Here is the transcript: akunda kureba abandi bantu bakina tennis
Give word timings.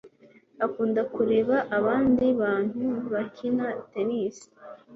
akunda 0.65 1.01
kureba 1.15 1.55
abandi 1.77 2.25
bantu 2.41 2.85
bakina 3.11 3.67
tennis 3.91 4.37